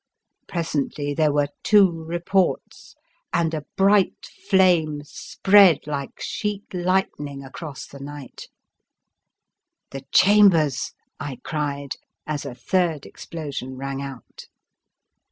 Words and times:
Presently 0.47 1.13
there 1.13 1.31
were 1.31 1.49
two 1.61 1.91
reports 1.91 2.95
and 3.31 3.53
a 3.53 3.65
bright 3.77 4.25
flame 4.49 5.01
spread 5.03 5.85
like 5.85 6.19
sheet 6.19 6.63
lightning 6.73 7.43
across 7.43 7.85
the 7.85 7.99
night. 7.99 8.47
The 9.91 9.91
Fearsome 9.91 9.91
Island" 9.91 9.91
The 9.91 10.01
Chambers!" 10.11 10.91
I 11.29 11.35
cried, 11.43 11.97
as 12.25 12.45
a 12.47 12.55
third 12.55 13.05
explosion 13.05 13.77
rang 13.77 14.01
out. 14.01 14.47